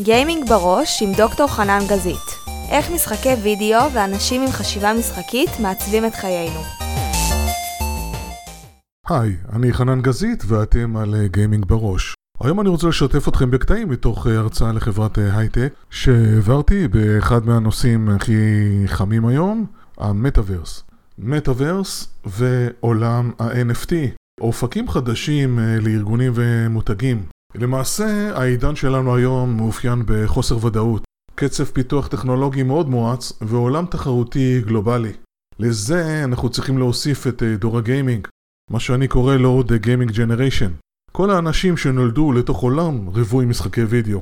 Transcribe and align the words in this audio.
גיימינג 0.00 0.48
בראש 0.48 1.02
עם 1.02 1.12
דוקטור 1.16 1.46
חנן 1.46 1.78
גזית. 1.88 2.26
איך 2.70 2.90
משחקי 2.90 3.34
וידאו 3.42 3.92
ואנשים 3.92 4.42
עם 4.42 4.52
חשיבה 4.52 4.92
משחקית 4.98 5.50
מעצבים 5.60 6.06
את 6.06 6.14
חיינו. 6.14 6.60
היי, 9.08 9.36
אני 9.52 9.72
חנן 9.72 10.02
גזית 10.02 10.44
ואתם 10.46 10.96
על 10.96 11.14
אה, 11.14 11.28
גיימינג 11.28 11.64
בראש. 11.66 12.14
היום 12.40 12.60
אני 12.60 12.68
רוצה 12.68 12.88
לשתף 12.88 13.28
אתכם 13.28 13.50
בקטעים 13.50 13.88
מתוך 13.88 14.26
אה, 14.26 14.38
הרצאה 14.38 14.72
לחברת 14.72 15.18
אה, 15.18 15.38
הייטק 15.38 15.72
שהעברתי 15.90 16.88
באחד 16.88 17.46
מהנושאים 17.46 18.08
הכי 18.08 18.32
חמים 18.86 19.26
היום, 19.26 19.66
המטאוורס. 19.98 20.82
מטאוורס 21.18 22.08
ועולם 22.26 23.30
ה-NFT, 23.38 23.92
אופקים 24.40 24.88
חדשים 24.88 25.58
לארגונים 25.58 26.32
ומותגים. 26.34 27.37
למעשה, 27.54 28.36
העידן 28.38 28.76
שלנו 28.76 29.16
היום 29.16 29.56
מאופיין 29.56 30.02
בחוסר 30.06 30.66
ודאות, 30.66 31.04
קצב 31.34 31.64
פיתוח 31.64 32.08
טכנולוגי 32.08 32.62
מאוד 32.62 32.88
מואץ 32.88 33.32
ועולם 33.40 33.86
תחרותי 33.86 34.60
גלובלי. 34.66 35.12
לזה 35.58 36.24
אנחנו 36.24 36.50
צריכים 36.50 36.78
להוסיף 36.78 37.26
את 37.26 37.42
דור 37.42 37.78
הגיימינג, 37.78 38.28
מה 38.70 38.80
שאני 38.80 39.08
קורא 39.08 39.36
לו 39.36 39.62
The 39.66 39.84
Gaming 39.84 40.12
Generation. 40.12 40.70
כל 41.12 41.30
האנשים 41.30 41.76
שנולדו 41.76 42.32
לתוך 42.32 42.62
עולם 42.62 43.06
רווי 43.06 43.46
משחקי 43.46 43.82
וידאו. 43.82 44.20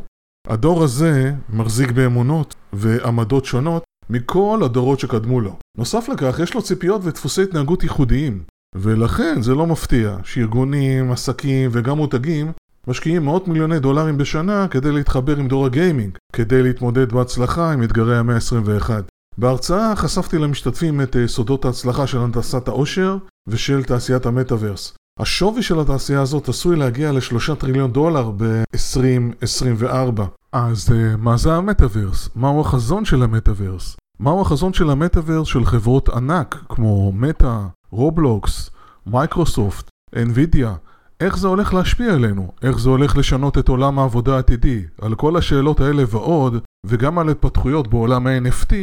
הדור 0.48 0.84
הזה 0.84 1.34
מחזיק 1.48 1.91
באמונות 1.91 2.55
ועמדות 2.72 3.45
שונות 3.45 3.84
מכל 4.11 4.61
הדורות 4.64 5.00
שקדמו 5.00 5.41
לו. 5.41 5.56
נוסף 5.78 6.08
לכך, 6.08 6.41
יש 6.42 6.55
לו 6.55 6.62
ציפיות 6.62 7.00
ודפוסי 7.05 7.42
התנהגות 7.42 7.83
ייחודיים, 7.83 8.42
ולכן 8.74 9.42
זה 9.42 9.55
לא 9.55 9.66
מפתיע 9.66 10.16
שארגונים, 10.24 11.12
עסקים 11.12 11.70
וגם 11.72 11.97
מותגים 11.97 12.52
משקיעים 12.88 13.24
מאות 13.24 13.48
מיליוני 13.48 13.78
דולרים 13.78 14.18
בשנה 14.18 14.68
כדי 14.68 14.92
להתחבר 14.92 15.36
עם 15.36 15.48
דור 15.48 15.66
הגיימינג, 15.66 16.18
כדי 16.32 16.62
להתמודד 16.62 17.12
בהצלחה 17.12 17.72
עם 17.72 17.82
אתגרי 17.82 18.19
המאה 18.19 18.36
ה-21. 18.36 18.91
בהרצאה 19.38 19.97
חשפתי 19.97 20.38
למשתתפים 20.38 21.00
את 21.00 21.16
אה, 21.16 21.28
סודות 21.28 21.64
ההצלחה 21.64 22.06
של 22.06 22.19
הנדסת 22.19 22.69
העושר 22.69 23.16
ושל 23.48 23.83
תעשיית 23.83 24.27
המטאוורס. 24.27 24.94
השווי 25.20 25.62
של 25.62 25.80
התעשייה 25.80 26.20
הזאת 26.20 26.48
עשוי 26.48 26.77
להגיע 26.77 27.12
לשלושה 27.12 27.55
טריליון 27.55 27.92
דולר 27.92 28.30
ב-2024. 28.36 30.22
אז 30.52 30.92
אה, 30.92 31.16
מה 31.16 31.36
זה 31.36 31.55
המטאוורס? 31.55 32.28
מהו 32.36 32.61
החזון 32.61 33.05
של 33.05 33.22
המטאוורס? 33.22 33.96
מהו 34.20 34.41
החזון 34.41 34.72
של 34.72 34.91
המטאוורס 34.91 35.48
של 35.48 35.64
חברות 35.64 36.08
ענק 36.08 36.64
כמו 36.68 37.12
מטא, 37.12 37.58
Roblox, 37.91 38.70
Microsoft, 39.06 39.89
Nvidia? 40.16 40.75
איך 41.20 41.36
זה 41.36 41.48
הולך 41.48 41.75
להשפיע 41.75 42.14
עלינו? 42.14 42.53
איך 42.62 42.78
זה 42.78 42.89
הולך 42.89 43.17
לשנות 43.17 43.59
את 43.59 43.69
עולם 43.69 43.98
העבודה 43.98 44.36
העתידי? 44.36 44.83
על 45.00 45.14
כל 45.14 45.36
השאלות 45.36 45.81
האלה 45.81 46.03
ועוד, 46.08 46.64
וגם 46.86 47.19
על 47.19 47.28
התפתחויות 47.28 47.89
בעולם 47.89 48.27
ה-NFT, 48.27 48.75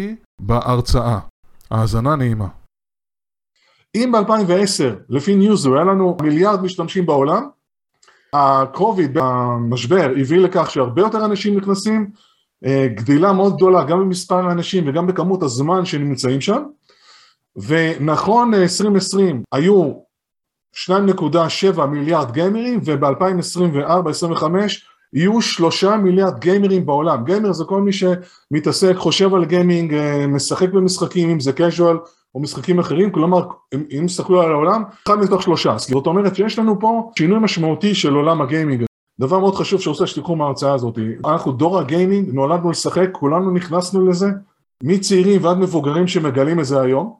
בהרצאה. 0.42 1.20
האזנה 1.72 2.16
נעימה. 2.16 2.48
אם 3.95 4.12
ב-2010, 4.12 4.84
לפי 5.09 5.36
Newzoo, 5.36 5.75
היה 5.75 5.84
לנו 5.84 6.17
מיליארד 6.22 6.62
משתמשים 6.62 7.06
בעולם, 7.06 7.50
הקוביד, 8.34 9.18
המשבר, 9.18 10.12
הביא 10.22 10.38
לכך 10.38 10.72
שהרבה 10.72 11.02
יותר 11.02 11.25
אנשים 11.25 11.58
נכנסים, 11.58 12.12
אה, 12.66 12.88
גדילה 12.88 13.34
מאוד 13.34 13.56
גדולה 13.56 13.84
גם 13.84 14.00
במספר 14.00 14.47
האנשים 14.47 14.88
וגם 14.88 15.08
בכמות 15.08 15.44
הזמן 15.44 15.86
שנמצאים 15.86 16.42
שם, 16.42 16.64
ונכון 17.56 18.53
2020 18.53 19.36
אה, 19.36 19.59
היו 19.59 19.94
2.7 20.73 21.85
מיליארד 21.85 22.31
גיימרים 22.31 22.79
וב-2024-2025 22.83 24.43
יהיו 25.13 25.41
שלושה 25.41 25.97
מיליארד 25.97 26.39
גיימרים 26.39 26.85
בעולם. 26.85 27.23
גיימר 27.23 27.53
זה 27.53 27.63
כל 27.66 27.81
מי 27.81 27.91
שמתעסק, 27.93 28.95
חושב 28.95 29.33
על 29.33 29.45
גיימינג, 29.45 29.94
אה, 29.94 30.27
משחק 30.27 30.69
במשחקים, 30.69 31.29
אם 31.29 31.39
זה 31.39 31.51
casual 31.51 31.97
או 32.35 32.39
משחקים 32.39 32.79
אחרים, 32.79 33.11
כלומר, 33.11 33.47
אם 33.73 34.03
תסתכלו 34.07 34.41
על 34.41 34.51
העולם, 34.51 34.83
אחד 35.07 35.19
מתוך 35.19 35.44
שלושה. 35.44 35.75
זאת 35.78 36.07
אומרת 36.07 36.35
שיש 36.35 36.59
לנו 36.59 36.79
פה 36.79 37.12
שינוי 37.17 37.39
משמעותי 37.39 37.95
של 37.95 38.13
עולם 38.13 38.41
הגיימינג. 38.41 38.83
דבר 39.19 39.39
מאוד 39.39 39.56
חשוב 39.56 39.81
שרוצה 39.81 40.07
שתיקחו 40.07 40.35
מההרצאה 40.35 40.73
הזאת. 40.73 41.00
אנחנו 41.25 41.51
דור 41.51 41.79
הגיימינג, 41.79 42.29
נולדנו 42.33 42.72
לשחק, 42.72 43.09
כולנו 43.12 43.51
נכנסנו 43.51 44.09
לזה, 44.09 44.28
מצעירים 44.83 45.44
ועד 45.44 45.57
מבוגרים 45.57 46.07
שמגלים 46.07 46.59
את 46.59 46.66
זה 46.66 46.81
היום. 46.81 47.13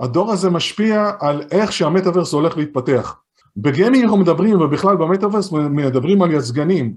הדור 0.00 0.32
הזה 0.32 0.50
משפיע 0.50 1.10
על 1.20 1.42
איך 1.50 1.72
שהמטאוורס 1.72 2.32
הולך 2.32 2.56
להתפתח. 2.56 3.16
בגיימינג 3.56 4.02
אנחנו 4.02 4.16
מדברים, 4.16 4.60
ובכלל 4.60 4.96
במטאוורס 4.96 5.52
מדברים 5.52 6.22
על 6.22 6.32
יצגנים. 6.32 6.94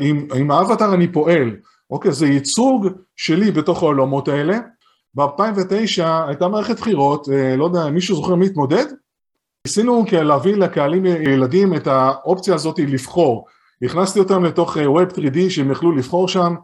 עם, 0.00 0.26
עם 0.34 0.50
האבטר 0.50 0.94
אני 0.94 1.12
פועל, 1.12 1.56
אוקיי, 1.90 2.12
זה 2.12 2.26
ייצוג 2.26 2.86
שלי 3.16 3.50
בתוך 3.50 3.82
העולמות 3.82 4.28
האלה. 4.28 4.58
ב-2009 5.14 6.02
הייתה 6.28 6.48
מערכת 6.48 6.80
בחירות, 6.80 7.28
אה, 7.28 7.56
לא 7.56 7.64
יודע, 7.64 7.90
מישהו 7.90 8.16
זוכר 8.16 8.34
מי 8.34 8.46
התמודד? 8.46 8.84
ניסינו 9.66 10.04
להביא 10.12 10.56
לקהלים 10.56 11.06
ילדים 11.06 11.74
את 11.74 11.86
האופציה 11.86 12.54
הזאת 12.54 12.78
לבחור. 12.78 13.46
הכנסתי 13.82 14.18
אותם 14.18 14.44
לתוך 14.44 14.76
אה, 14.76 14.86
Web 14.86 15.14
3D 15.14 15.38
שהם 15.50 15.70
יכלו 15.70 15.92
לבחור 15.92 16.28
שם 16.28 16.40
אה, 16.42 16.58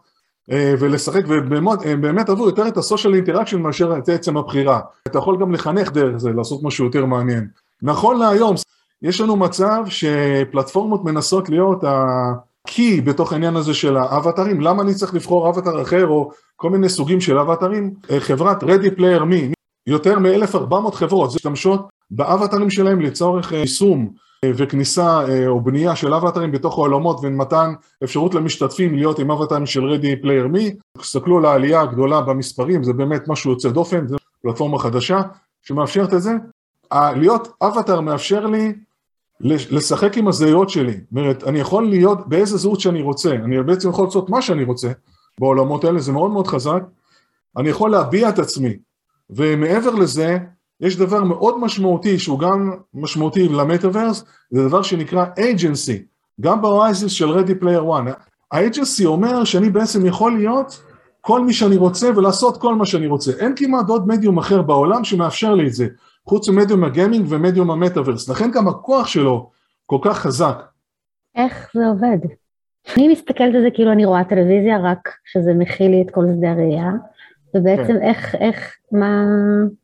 ולשחק, 0.50 1.22
והם 1.28 2.00
באמת 2.00 2.28
עברו 2.28 2.46
יותר 2.46 2.68
את 2.68 2.76
ה 2.76 2.82
social 2.82 3.14
interaction 3.14 3.62
מאשר 3.62 3.98
את 3.98 4.08
עצם 4.08 4.36
הבחירה. 4.36 4.80
אתה 5.06 5.18
יכול 5.18 5.36
גם 5.40 5.52
לחנך 5.52 5.92
דרך 5.92 6.16
זה, 6.16 6.32
לעשות 6.32 6.62
משהו 6.62 6.84
יותר 6.84 7.04
מעניין. 7.04 7.48
נכון 7.82 8.18
להיום, 8.18 8.54
יש 9.02 9.20
לנו 9.20 9.36
מצב 9.36 9.84
שפלטפורמות 9.86 11.04
מנסות 11.04 11.48
להיות 11.48 11.84
ה-key 11.84 13.02
בתוך 13.04 13.32
העניין 13.32 13.56
הזה 13.56 13.74
של 13.74 13.96
האבטרים, 13.96 14.60
למה 14.60 14.82
אני 14.82 14.94
צריך 14.94 15.14
לבחור 15.14 15.48
אבטר 15.48 15.82
אחר 15.82 16.06
או 16.06 16.30
כל 16.56 16.70
מיני 16.70 16.88
סוגים 16.88 17.20
של 17.20 17.38
אבטרים? 17.38 17.94
אה, 18.10 18.20
חברת 18.20 18.62
Ready 18.62 18.98
Player 18.98 19.20
Me, 19.20 19.52
יותר 19.86 20.18
מ-1400 20.18 20.92
חברות 20.92 21.34
משתמשות 21.34 21.88
באבטרים 22.10 22.70
שלהם 22.70 23.00
לצורך 23.00 23.52
אה, 23.52 23.58
יישום 23.58 24.00
אה, 24.00 24.27
וכניסה 24.44 25.20
או 25.46 25.60
בנייה 25.60 25.96
של 25.96 26.14
אבטרים 26.14 26.52
בתוך 26.52 26.78
העולמות 26.78 27.20
ומתן 27.22 27.74
אפשרות 28.04 28.34
למשתתפים 28.34 28.94
להיות 28.94 29.18
עם 29.18 29.30
אבטרים 29.30 29.66
של 29.66 29.80
Ready 29.80 30.24
Player 30.24 30.56
Me, 30.56 30.60
תסתכלו 30.98 31.38
על 31.38 31.44
העלייה 31.44 31.80
הגדולה 31.80 32.20
במספרים, 32.20 32.84
זה 32.84 32.92
באמת 32.92 33.28
משהו 33.28 33.50
יוצא 33.50 33.68
דופן, 33.68 34.08
זו 34.08 34.16
פלטפורמה 34.42 34.78
חדשה 34.78 35.20
שמאפשרת 35.62 36.14
את 36.14 36.22
זה. 36.22 36.32
להיות 36.92 37.48
אבטר 37.62 38.00
מאפשר 38.00 38.46
לי 38.46 38.72
לשחק 39.40 40.16
עם 40.16 40.28
הזהויות 40.28 40.70
שלי, 40.70 40.92
זאת 40.92 41.10
אומרת, 41.10 41.44
אני 41.44 41.60
יכול 41.60 41.88
להיות 41.88 42.28
באיזה 42.28 42.56
זהות 42.56 42.80
שאני 42.80 43.02
רוצה, 43.02 43.30
אני 43.30 43.62
בעצם 43.62 43.88
יכול 43.88 44.04
לעשות 44.04 44.30
מה 44.30 44.42
שאני 44.42 44.64
רוצה 44.64 44.88
בעולמות 45.40 45.84
האלה, 45.84 46.00
זה 46.00 46.12
מאוד 46.12 46.30
מאוד 46.30 46.46
חזק, 46.46 46.82
אני 47.56 47.68
יכול 47.68 47.90
להביע 47.90 48.28
את 48.28 48.38
עצמי, 48.38 48.76
ומעבר 49.30 49.90
לזה, 49.90 50.38
יש 50.80 50.96
דבר 50.96 51.24
מאוד 51.24 51.60
משמעותי 51.60 52.18
שהוא 52.18 52.38
גם 52.38 52.70
משמעותי 52.94 53.48
למטאוורס, 53.48 54.24
זה 54.50 54.68
דבר 54.68 54.82
שנקרא 54.82 55.24
agency, 55.24 56.02
גם 56.40 56.62
באוייזיס 56.62 57.12
של 57.12 57.38
Ready 57.38 57.62
Player 57.62 57.82
One, 57.82 58.10
האג'נסי 58.52 59.06
אומר 59.06 59.44
שאני 59.44 59.70
בעצם 59.70 60.06
יכול 60.06 60.36
להיות 60.36 60.82
כל 61.20 61.40
מי 61.40 61.52
שאני 61.52 61.76
רוצה 61.76 62.10
ולעשות 62.16 62.56
כל 62.56 62.74
מה 62.74 62.86
שאני 62.86 63.06
רוצה, 63.06 63.32
אין 63.38 63.52
כמעט 63.56 63.88
עוד 63.88 64.08
מדיום 64.08 64.38
אחר 64.38 64.62
בעולם 64.62 65.04
שמאפשר 65.04 65.54
לי 65.54 65.66
את 65.66 65.72
זה, 65.72 65.86
חוץ 66.28 66.48
ממדיום 66.48 66.84
הגיימינג 66.84 67.26
ומדיום 67.28 67.70
המטאוורס, 67.70 68.28
לכן 68.28 68.50
גם 68.50 68.68
הכוח 68.68 69.06
שלו 69.06 69.50
כל 69.86 69.98
כך 70.02 70.18
חזק. 70.18 70.62
איך 71.36 71.70
זה 71.74 71.86
עובד? 71.86 72.18
אני 72.96 73.08
מסתכלת 73.08 73.54
על 73.54 73.62
זה 73.62 73.68
כאילו 73.74 73.92
אני 73.92 74.04
רואה 74.04 74.24
טלוויזיה, 74.24 74.78
רק 74.84 75.08
שזה 75.32 75.54
מכיל 75.54 75.90
לי 75.90 76.02
את 76.02 76.10
כל 76.10 76.24
שדה 76.36 76.50
הראייה, 76.50 76.90
ובעצם 77.54 77.92
כן. 77.92 78.02
איך, 78.02 78.34
איך, 78.34 78.76
מה, 78.92 79.24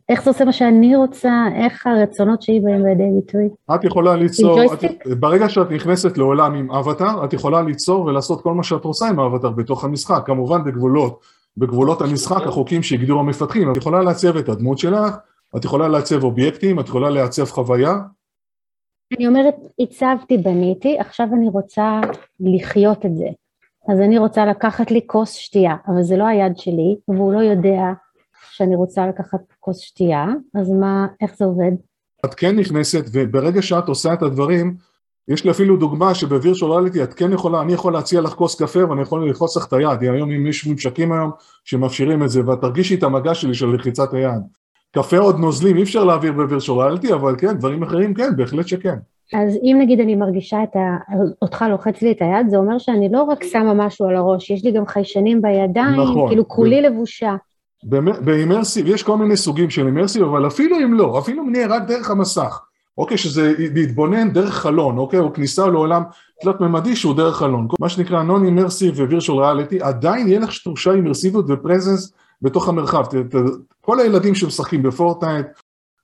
איך 0.09 0.23
זה 0.23 0.31
עושה 0.31 0.45
מה 0.45 0.53
שאני 0.53 0.97
רוצה, 0.97 1.45
איך 1.55 1.87
הרצונות 1.87 2.43
שלי 2.43 2.61
באים 2.61 2.87
לידי 2.87 3.11
ביטוי. 3.21 3.49
את 3.75 3.85
יכולה 3.85 4.17
ליצור, 4.17 4.75
את, 4.75 5.07
ברגע 5.19 5.49
שאת 5.49 5.71
נכנסת 5.71 6.19
לעולם 6.19 6.55
עם 6.55 6.71
אבטאר, 6.71 7.25
את 7.25 7.33
יכולה 7.33 7.63
ליצור 7.63 8.05
ולעשות 8.05 8.43
כל 8.43 8.55
מה 8.55 8.63
שאת 8.63 8.85
רוצה 8.85 9.09
עם 9.09 9.21
האבטאר 9.21 9.50
בתוך 9.50 9.85
המשחק, 9.85 10.23
כמובן 10.27 10.65
בגבולות, 10.65 11.21
בגבולות 11.56 12.00
המשחק, 12.00 12.47
החוקים 12.47 12.83
שהגדירו 12.83 13.21
המפתחים, 13.21 13.73
את 13.73 13.77
יכולה 13.77 14.03
לעצב 14.03 14.37
את 14.37 14.49
הדמות 14.49 14.79
שלך, 14.79 15.17
את 15.56 15.65
יכולה 15.65 15.88
לעצב 15.88 16.25
אובייקטים, 16.25 16.81
את 16.81 16.88
יכולה 16.88 17.11
לעצב 17.11 17.44
חוויה. 17.44 17.94
אני 19.17 19.27
אומרת, 19.27 19.55
הצבתי, 19.81 20.38
בניתי, 20.38 20.99
עכשיו 20.99 21.27
אני 21.33 21.49
רוצה 21.49 22.00
לחיות 22.41 23.06
את 23.06 23.17
זה. 23.17 23.27
אז 23.89 24.01
אני 24.01 24.19
רוצה 24.19 24.47
לקחת 24.47 24.91
לי 24.91 25.01
כוס 25.07 25.33
שתייה, 25.33 25.77
אבל 25.89 26.03
זה 26.03 26.17
לא 26.17 26.27
היד 26.27 26.59
שלי, 26.59 26.97
והוא 27.09 27.33
לא 27.33 27.39
יודע 27.39 27.93
שאני 28.51 28.77
רוצה 28.77 29.07
לקחת 29.07 29.41
כוס 29.61 29.79
שתייה, 29.79 30.27
אז 30.55 30.71
מה, 30.71 31.07
איך 31.21 31.37
זה 31.37 31.45
עובד? 31.45 31.73
את 32.25 32.35
כן 32.35 32.57
נכנסת, 32.57 33.05
וברגע 33.13 33.63
שאת 33.63 33.89
עושה 33.89 34.13
את 34.13 34.23
הדברים, 34.23 34.77
יש 35.29 35.45
לי 35.45 35.51
אפילו 35.51 35.77
דוגמה 35.77 36.15
שבווירטואליטי 36.15 37.03
את 37.03 37.15
כן 37.15 37.33
יכולה, 37.33 37.61
אני 37.61 37.73
יכול 37.73 37.93
להציע 37.93 38.21
לך 38.21 38.31
כוס 38.31 38.63
קפה 38.63 38.89
ואני 38.89 39.03
יכול 39.03 39.27
ללחוץ 39.27 39.57
לך 39.57 39.67
את 39.67 39.73
היד, 39.73 40.03
היום 40.03 40.31
אם 40.31 40.47
יש 40.47 40.67
ממשקים 40.67 41.13
היום 41.13 41.31
שמאפשרים 41.65 42.23
את 42.23 42.31
זה, 42.31 42.41
ואת 42.47 42.61
תרגישי 42.61 42.95
את 42.95 43.03
המגע 43.03 43.35
שלי 43.35 43.55
של 43.55 43.67
לחיצת 43.67 44.15
היד. 44.15 44.43
קפה 44.91 45.19
עוד 45.19 45.39
נוזלים 45.39 45.77
אי 45.77 45.83
אפשר 45.83 46.05
להעביר 46.05 46.33
בווירטואליטי, 46.33 47.13
אבל 47.13 47.35
כן, 47.39 47.59
דברים 47.59 47.83
אחרים 47.83 48.15
כן, 48.15 48.37
בהחלט 48.37 48.69
שכן. 48.69 48.99
אז 49.32 49.59
אם 49.62 49.76
נגיד 49.81 50.00
אני 50.00 50.15
מרגישה 50.15 50.62
את 50.62 50.76
ה... 50.76 50.97
אותך 51.43 51.65
לוחץ 51.71 52.03
לי 52.03 52.12
את 52.12 52.23
היד, 52.23 52.49
זה 52.49 52.56
אומר 52.56 52.79
שאני 52.79 53.09
לא 53.12 53.23
רק 53.23 53.44
שמה 53.44 53.75
משהו 53.75 54.06
על 54.06 54.17
הראש, 54.17 54.50
יש 54.50 54.65
לי 54.65 54.73
גם 54.73 54.87
חיישנים 54.87 55.43
בידיים, 55.43 56.00
נכון. 56.00 56.29
כאילו 56.29 56.49
כולי 56.49 56.82
לבושה. 56.82 57.35
ב 58.25 58.30
immersive, 58.30 58.87
יש 58.87 59.03
כל 59.03 59.17
מיני 59.17 59.37
סוגים 59.37 59.71
של 59.71 59.87
immersive, 59.87 60.23
אבל 60.23 60.47
אפילו 60.47 60.76
אם 60.76 60.94
לא, 60.94 61.19
אפילו 61.19 61.43
אם 61.43 61.53
נהיה 61.53 61.67
רק 61.67 61.82
דרך 61.87 62.11
המסך, 62.11 62.61
אוקיי, 62.99 63.17
שזה 63.17 63.53
להתבונן 63.59 64.31
דרך 64.31 64.55
חלון, 64.55 64.99
אוקיי, 64.99 65.19
או 65.19 65.32
כניסה 65.32 65.67
לעולם 65.67 66.03
תלת 66.41 66.61
ממדי 66.61 66.97
שהוא 66.97 67.15
דרך 67.15 67.37
חלון, 67.37 67.69
מה 67.81 67.88
שנקרא 67.88 68.23
non-immersive 68.23 68.94
ו-virtual 68.94 69.32
reality, 69.32 69.85
עדיין 69.85 70.29
יהיה 70.29 70.41
לך 70.41 70.59
תחושה 70.62 70.93
אימרסיביות 70.93 71.44
ו 71.49 71.56
presence 71.56 72.12
בתוך 72.43 72.69
המרחב. 72.69 73.05
כל 73.81 74.00
הילדים 74.00 74.35
שמשחקים 74.35 74.82
בפורטנייט, 74.82 75.47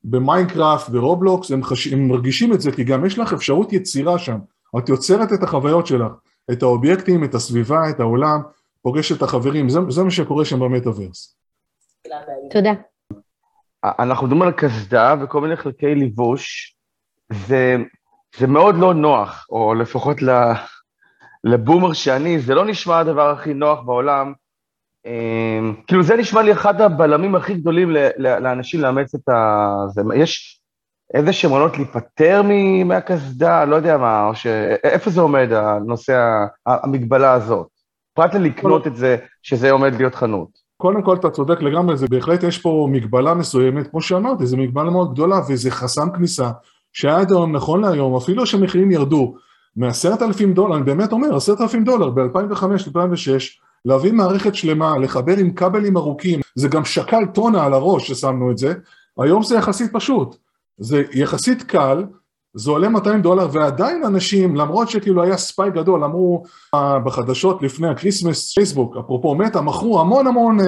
במיינקראפט, 0.04 0.88
ברובלוקס, 0.88 1.50
הם, 1.50 1.62
חש... 1.62 1.86
הם 1.86 2.08
מרגישים 2.08 2.52
את 2.52 2.60
זה, 2.60 2.72
כי 2.72 2.84
גם 2.84 3.06
יש 3.06 3.18
לך 3.18 3.32
אפשרות 3.32 3.72
יצירה 3.72 4.18
שם. 4.18 4.38
את 4.78 4.88
יוצרת 4.88 5.32
את 5.32 5.42
החוויות 5.42 5.86
שלך, 5.86 6.12
את 6.52 6.62
האובייקטים, 6.62 7.24
את 7.24 7.34
הסביבה, 7.34 7.90
את 7.90 8.00
העולם, 8.00 8.40
פוגשת 8.82 9.16
את 9.16 9.22
החברים, 9.22 9.68
זה, 9.68 9.80
זה 9.88 10.02
מה 10.02 10.10
שקורה 10.10 10.44
שם 10.44 10.60
במטאוורס. 10.60 11.36
תודה. 12.50 12.72
אנחנו 13.84 14.26
מדברים 14.26 14.42
על 14.42 14.52
קסדה 14.52 15.14
וכל 15.20 15.40
מיני 15.40 15.56
חלקי 15.56 15.94
לבוש, 15.94 16.76
זה, 17.32 17.76
זה 18.38 18.46
מאוד 18.46 18.74
לא 18.78 18.94
נוח, 18.94 19.46
או 19.50 19.74
לפחות 19.74 20.16
לבומר 21.44 21.92
שאני, 21.92 22.40
זה 22.40 22.54
לא 22.54 22.64
נשמע 22.64 22.98
הדבר 22.98 23.30
הכי 23.30 23.54
נוח 23.54 23.80
בעולם. 23.80 24.32
אמ, 25.06 25.74
כאילו 25.86 26.02
זה 26.02 26.16
נשמע 26.16 26.42
לי 26.42 26.52
אחד 26.52 26.80
הבלמים 26.80 27.34
הכי 27.34 27.54
גדולים 27.54 27.90
לאנשים 28.18 28.80
לאמץ 28.80 29.14
את 29.14 29.28
ה... 29.28 29.66
יש 30.14 30.60
איזה 31.14 31.32
שהם 31.32 31.52
רעיונות 31.52 31.76
להיפטר 31.76 32.42
מהקסדה, 32.84 33.64
לא 33.64 33.76
יודע 33.76 33.98
מה, 33.98 34.26
או 34.26 34.34
ש... 34.34 34.46
איפה 34.84 35.10
זה 35.10 35.20
עומד, 35.20 35.52
הנושא, 35.52 36.44
המגבלה 36.66 37.32
הזאת? 37.32 37.66
פרט 38.14 38.34
ללקנות 38.34 38.86
את 38.86 38.96
זה, 38.96 39.16
שזה 39.42 39.70
עומד 39.70 39.94
להיות 39.94 40.14
חנות. 40.14 40.48
קודם 40.76 41.02
כל 41.02 41.16
אתה 41.16 41.30
צודק 41.30 41.62
לגמרי, 41.62 41.96
זה 41.96 42.06
בהחלט 42.10 42.42
יש 42.42 42.58
פה 42.58 42.88
מגבלה 42.92 43.34
מסוימת, 43.34 43.90
כמו 43.90 44.00
שאמרתי, 44.00 44.46
זו 44.46 44.56
מגבלה 44.56 44.90
מאוד 44.90 45.12
גדולה 45.12 45.40
וזה 45.48 45.70
חסם 45.70 46.10
כניסה 46.10 46.50
שעד 46.92 47.30
היום, 47.30 47.56
נכון 47.56 47.80
להיום, 47.80 48.16
אפילו 48.16 48.46
שהמחירים 48.46 48.90
ירדו 48.90 49.34
מעשרת 49.76 50.22
אלפים 50.22 50.54
דולר, 50.54 50.76
אני 50.76 50.84
באמת 50.84 51.12
אומר, 51.12 51.36
עשרת 51.36 51.60
אלפים 51.60 51.84
דולר 51.84 52.10
ב-2005-2006, 52.10 53.60
להביא 53.84 54.12
מערכת 54.12 54.54
שלמה, 54.54 54.98
לחבר 54.98 55.36
עם 55.36 55.52
כבלים 55.52 55.96
ארוכים, 55.96 56.40
זה 56.54 56.68
גם 56.68 56.84
שקל 56.84 57.26
טונה 57.34 57.64
על 57.64 57.74
הראש 57.74 58.12
ששמנו 58.12 58.50
את 58.50 58.58
זה, 58.58 58.74
היום 59.18 59.42
זה 59.42 59.56
יחסית 59.56 59.92
פשוט, 59.92 60.36
זה 60.78 61.02
יחסית 61.12 61.62
קל, 61.62 62.04
זה 62.54 62.70
עולה 62.70 62.88
200 62.88 63.22
דולר 63.22 63.48
ועדיין 63.52 64.04
אנשים, 64.04 64.56
למרות 64.56 64.90
שכאילו 64.90 65.22
היה 65.22 65.36
spike 65.36 65.70
גדול, 65.70 66.04
אמרו 66.04 66.44
בחדשות 66.74 67.62
לפני 67.62 67.88
ה 67.88 67.94
Christmas, 67.94 68.54
פייסבוק, 68.54 68.96
אפרופו 68.96 69.34
מטא, 69.34 69.60
מכרו 69.60 70.00
המון 70.00 70.26
המון 70.26 70.58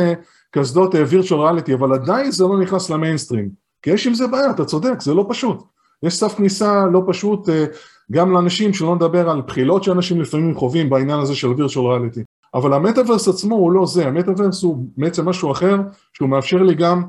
קסדות 0.50 0.94
virtual 1.08 1.40
reality, 1.40 1.74
אבל 1.74 1.92
עדיין 1.94 2.30
זה 2.30 2.44
לא 2.44 2.60
נכנס 2.60 2.90
למיינסטרים, 2.90 3.48
כי 3.82 3.90
יש 3.90 4.06
עם 4.06 4.14
זה 4.14 4.26
בעיה, 4.26 4.50
אתה 4.50 4.64
צודק, 4.64 5.00
זה 5.00 5.14
לא 5.14 5.26
פשוט. 5.28 5.62
יש 6.02 6.14
סף 6.14 6.34
כניסה 6.34 6.86
לא 6.92 7.02
פשוט 7.06 7.48
אה, 7.48 7.64
גם 8.12 8.32
לאנשים, 8.32 8.72
שלא 8.72 8.94
נדבר 8.94 9.30
על 9.30 9.40
בחילות 9.40 9.84
שאנשים 9.84 10.20
לפעמים 10.20 10.54
חווים 10.54 10.90
בעניין 10.90 11.18
הזה 11.18 11.34
של 11.34 11.48
virtual 11.48 11.92
reality. 11.92 12.22
אבל 12.54 12.72
המטאוורס 12.72 13.28
עצמו 13.28 13.54
הוא 13.54 13.72
לא 13.72 13.86
זה, 13.86 14.06
המטאוורס 14.06 14.62
הוא 14.62 14.86
בעצם 14.96 15.28
משהו 15.28 15.52
אחר, 15.52 15.76
שהוא 16.12 16.28
מאפשר 16.28 16.62
לי 16.62 16.74
גם 16.74 17.02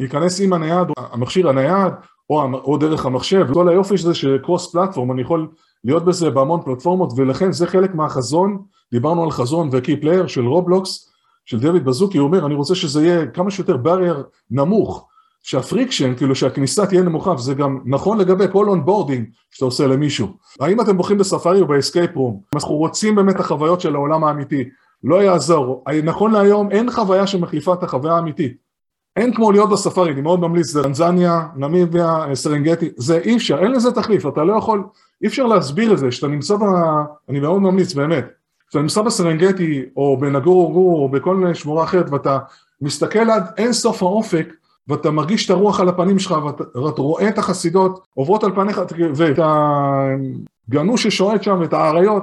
להיכנס 0.00 0.40
עם 0.40 0.52
הנייד, 0.52 0.88
המכשיר 0.96 1.48
הנייד, 1.48 1.92
או, 2.30 2.42
או 2.42 2.78
דרך 2.78 3.06
המחשב, 3.06 3.46
וכל 3.48 3.68
היופי 3.68 3.98
שזה 3.98 4.14
ש 4.14 4.31
cross 4.31 4.72
platform, 4.72 5.12
אני 5.12 5.22
יכול 5.22 5.48
להיות 5.84 6.04
בזה 6.04 6.30
בהמון 6.30 6.60
פלטפורמות, 6.64 7.12
ולכן 7.16 7.52
זה 7.52 7.66
חלק 7.66 7.94
מהחזון, 7.94 8.62
דיברנו 8.92 9.24
על 9.24 9.30
חזון 9.30 9.68
ו 9.72 9.78
key 9.78 9.96
player 9.96 10.26
של 10.26 10.46
רובלוקס, 10.46 11.10
של 11.44 11.60
דויד 11.60 11.84
בזוקי, 11.84 12.18
הוא 12.18 12.26
אומר, 12.26 12.46
אני 12.46 12.54
רוצה 12.54 12.74
שזה 12.74 13.06
יהיה 13.06 13.26
כמה 13.26 13.50
שיותר 13.50 13.76
barrier 13.76 14.22
נמוך, 14.50 15.08
שה 15.48 15.64
friction, 15.64 16.14
כאילו 16.14 16.34
שהכניסה 16.34 16.86
תהיה 16.86 17.02
נמוכה, 17.02 17.30
וזה 17.30 17.54
גם 17.54 17.78
נכון 17.84 18.18
לגבי 18.18 18.44
כל 18.52 18.68
onboarding 18.68 19.26
שאתה 19.50 19.64
עושה 19.64 19.86
למישהו. 19.86 20.28
האם 20.60 20.80
אתם 20.80 20.96
בוחרים 20.96 21.18
בספארי 21.18 21.60
או 21.60 21.66
ב 21.66 21.73
escape 21.73 22.16
room? 22.16 22.40
אנחנו 22.54 22.74
רוצים 22.74 23.14
באמת 23.14 23.40
החוויות 23.40 23.80
של 23.80 23.94
העולם 23.94 24.24
האמיתי, 24.24 24.64
לא 25.04 25.22
יעזור. 25.22 25.84
נכון 26.04 26.32
להיום 26.32 26.70
אין 26.70 26.90
חוויה 26.90 27.26
שמחליפה 27.26 27.74
את 27.74 27.82
החוויה 27.82 28.12
האמיתית. 28.12 28.56
אין 29.16 29.34
כמו 29.34 29.52
להיות 29.52 29.70
בספארי, 29.70 30.12
אני 30.12 30.20
מאוד 30.20 30.40
ממליץ, 30.40 30.66
זה 30.66 30.82
טנזניה, 30.82 31.46
נמיביה, 31.56 32.24
סרנגטי, 32.34 32.88
זה 32.96 33.18
אי 33.18 33.36
אפשר, 33.36 33.58
אין 33.58 33.72
לזה 33.72 33.92
תחליף, 33.92 34.26
אתה 34.26 34.44
לא 34.44 34.52
יכול, 34.52 34.84
אי 35.22 35.28
אפשר 35.28 35.46
להסביר 35.46 35.92
את 35.92 35.98
זה, 35.98 36.12
שאתה 36.12 36.26
נמצא 36.26 36.56
ב... 36.56 36.62
אני 37.28 37.40
מאוד 37.40 37.62
ממליץ, 37.62 37.94
באמת. 37.94 38.24
כשאתה 38.68 38.82
נמצא 38.82 39.02
בסרנגטי, 39.02 39.82
או 39.96 40.16
בנגור 40.20 40.72
גור, 40.72 41.02
או 41.02 41.08
בכל 41.08 41.54
שמורה 41.54 41.84
אחרת, 41.84 42.10
ואתה 42.10 42.38
מסתכל 42.80 43.30
עד 43.30 43.44
אין 43.56 43.72
סוף 43.72 44.02
האופק, 44.02 44.48
ואתה 44.88 45.10
מרגיש 45.10 45.44
את 45.46 45.50
הרוח 45.50 45.80
על 45.80 45.88
הפנים 45.88 46.18
שלך, 46.18 46.34
ואתה 46.84 47.02
רואה 47.02 47.28
את 47.28 47.38
החסידות 47.38 48.06
עוברות 48.14 48.44
על 48.44 48.54
פניך, 48.54 48.80
ואת 49.14 49.38
הגנו 50.68 51.06
ששועט 51.06 51.42
שם, 51.42 51.58
ואת 51.60 51.72
האריות, 51.72 52.22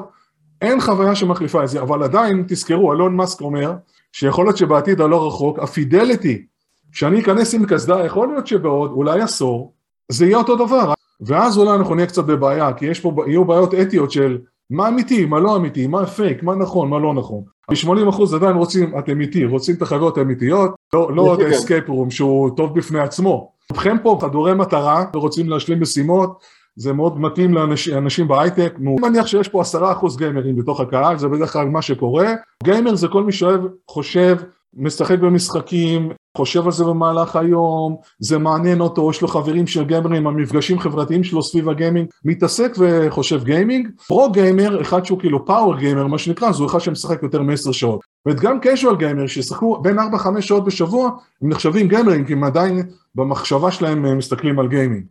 אין 0.61 0.81
חוויה 0.81 1.15
שמחליפה 1.15 1.63
את 1.63 1.69
זה, 1.69 1.81
אבל 1.81 2.03
עדיין, 2.03 2.43
תזכרו, 2.47 2.93
אילון 2.93 3.15
מאסק 3.15 3.41
אומר, 3.41 3.73
שיכול 4.11 4.45
להיות 4.45 4.57
שבעתיד 4.57 5.01
הלא 5.01 5.27
רחוק, 5.27 5.59
ה 5.59 5.68
fidelity, 5.68 6.45
שאני 6.91 7.21
אכנס 7.21 7.53
עם 7.53 7.65
קסדה, 7.65 8.05
יכול 8.05 8.27
להיות 8.27 8.47
שבעוד, 8.47 8.91
אולי 8.91 9.21
עשור, 9.21 9.73
זה 10.11 10.25
יהיה 10.25 10.37
אותו 10.37 10.55
דבר, 10.55 10.93
ואז 11.21 11.57
אולי 11.57 11.71
אנחנו 11.75 11.95
נהיה 11.95 12.07
קצת 12.07 12.23
בבעיה, 12.23 12.73
כי 12.73 12.85
יש 12.85 12.99
פה, 12.99 13.13
יהיו 13.27 13.45
בעיות 13.45 13.73
אתיות 13.73 14.11
של 14.11 14.37
מה 14.69 14.87
אמיתי, 14.87 15.25
מה 15.25 15.39
לא 15.39 15.55
אמיתי, 15.55 15.87
מה 15.87 16.05
פייק, 16.05 16.43
מה 16.43 16.55
נכון, 16.55 16.89
מה 16.89 16.99
לא 16.99 17.13
נכון. 17.13 17.43
ב-80% 17.69 18.35
עדיין 18.35 18.55
רוצים 18.55 18.97
את 18.99 19.09
אמיתי, 19.09 19.45
רוצים 19.45 19.75
את 19.75 19.81
החברות 19.81 20.17
האמיתיות, 20.17 20.75
לא, 20.93 21.15
לא 21.15 21.33
את 21.33 21.39
ה 21.39 21.46
escape 21.46 21.89
room 21.89 22.11
שהוא 22.11 22.49
טוב 22.57 22.75
בפני 22.77 22.99
עצמו. 22.99 23.51
רובכם 23.71 23.97
פה 24.03 24.17
חדורי 24.21 24.53
מטרה 24.53 25.05
ורוצים 25.15 25.49
להשלים 25.49 25.81
משימות, 25.81 26.43
זה 26.75 26.93
מאוד 26.93 27.19
מתאים 27.19 27.53
לאנשים 27.53 28.27
בהייטק, 28.27 28.73
אני 28.77 28.95
מניח 29.01 29.27
שיש 29.27 29.47
פה 29.47 29.61
עשרה 29.61 29.91
אחוז 29.91 30.17
גיימרים 30.17 30.55
בתוך 30.55 30.79
הקהל, 30.79 31.17
זה 31.17 31.27
בדרך 31.27 31.53
כלל 31.53 31.67
מה 31.67 31.81
שקורה. 31.81 32.33
גיימר 32.63 32.95
זה 32.95 33.07
כל 33.07 33.23
מי 33.23 33.31
שאוהב, 33.31 33.61
חושב, 33.87 34.37
משחק 34.75 35.19
במשחקים, 35.19 36.11
חושב 36.37 36.65
על 36.65 36.71
זה 36.71 36.83
במהלך 36.83 37.35
היום, 37.35 37.95
זה 38.19 38.37
מעניין 38.37 38.81
אותו, 38.81 39.09
יש 39.09 39.21
לו 39.21 39.27
חברים 39.27 39.67
של 39.67 39.83
גיימרים, 39.83 40.27
המפגשים 40.27 40.79
חברתיים 40.79 41.23
שלו 41.23 41.43
סביב 41.43 41.69
הגיימינג, 41.69 42.07
מתעסק 42.25 42.75
וחושב 42.77 43.43
גיימינג. 43.43 43.87
pro 44.07 44.31
gamer, 44.31 44.81
אחד 44.81 45.05
שהוא 45.05 45.19
כאילו 45.19 45.45
power 45.45 45.77
gamer, 45.77 46.07
מה 46.07 46.17
שנקרא, 46.17 46.51
זו 46.51 46.65
אחד 46.65 46.79
שמשחק 46.79 47.23
יותר 47.23 47.41
מ-10 47.41 47.73
שעות. 47.73 47.99
וגם 48.27 48.59
casual 48.61 48.95
gamer, 48.95 49.27
שישחקו 49.27 49.81
בין 49.81 49.99
4-5 49.99 50.41
שעות 50.41 50.65
בשבוע, 50.65 51.09
הם 51.41 51.49
נחשבים 51.49 51.87
גיימרים, 51.87 52.25
כי 52.25 52.33
הם 52.33 52.43
עדיין 52.43 52.81
במחשבה 53.15 53.71
שלהם 53.71 54.05
אה, 54.05 54.15
מסתכלים 54.15 54.59
על 54.59 54.67
גיימינג. 54.67 55.05